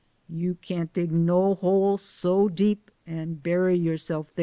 [0.31, 4.39] You can't dig no hole so deep an' bury yourself dar.